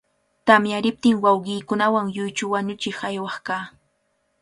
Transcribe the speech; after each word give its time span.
Tamyariptin, 0.45 1.15
wawqiikunawan 1.23 2.05
lluychu 2.15 2.45
wañuchiq 2.53 2.97
aywaq 3.09 3.37
kaa. 3.47 3.65